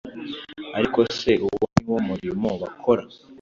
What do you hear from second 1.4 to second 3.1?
uwo ni wo murimo bakora?